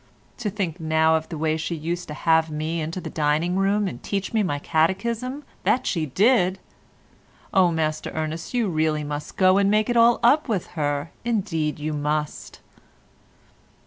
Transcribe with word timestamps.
To 0.39 0.49
think 0.49 0.79
now 0.79 1.15
of 1.15 1.29
the 1.29 1.37
way 1.37 1.57
she 1.57 1.75
used 1.75 2.07
to 2.07 2.15
have 2.15 2.49
me 2.49 2.81
into 2.81 2.99
the 2.99 3.11
dining 3.11 3.55
room 3.55 3.87
and 3.87 4.01
teach 4.01 4.33
me 4.33 4.41
my 4.41 4.57
catechism, 4.57 5.43
that 5.63 5.85
she 5.85 6.07
did! 6.07 6.57
Oh, 7.53 7.69
Master 7.71 8.09
Ernest, 8.15 8.51
you 8.55 8.67
really 8.67 9.03
must 9.03 9.37
go 9.37 9.59
and 9.59 9.69
make 9.69 9.89
it 9.91 9.95
all 9.97 10.19
up 10.23 10.49
with 10.49 10.65
her; 10.73 11.11
indeed 11.23 11.77
you 11.77 11.93
must." 11.93 12.61